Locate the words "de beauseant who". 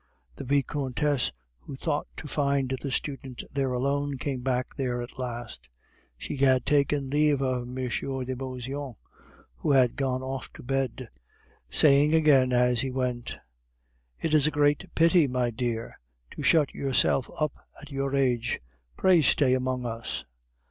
7.75-9.73